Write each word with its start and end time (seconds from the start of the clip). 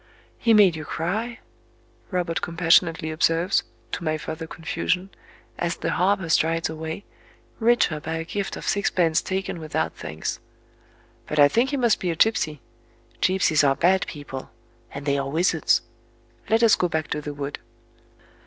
"He 0.39 0.51
made 0.51 0.75
you 0.75 0.83
cry," 0.83 1.37
Robert 2.09 2.41
compassionately 2.41 3.11
observes, 3.11 3.61
to 3.91 4.03
my 4.03 4.17
further 4.17 4.47
confusion,—as 4.47 5.75
the 5.77 5.91
harper 5.91 6.27
strides 6.29 6.71
away, 6.71 7.05
richer 7.59 7.99
by 7.99 8.15
a 8.15 8.23
gift 8.23 8.57
of 8.57 8.67
sixpence 8.67 9.21
taken 9.21 9.59
without 9.59 9.93
thanks... 9.93 10.39
"But 11.27 11.37
I 11.37 11.47
think 11.47 11.69
he 11.69 11.77
must 11.77 11.99
be 11.99 12.09
a 12.09 12.15
gipsy. 12.15 12.61
Gipsies 13.21 13.63
are 13.63 13.75
bad 13.75 14.07
people—and 14.07 15.05
they 15.05 15.19
are 15.19 15.29
wizards... 15.29 15.83
Let 16.49 16.63
us 16.63 16.75
go 16.75 16.89
back 16.89 17.07
to 17.09 17.21
the 17.21 17.35
wood." 17.35 17.59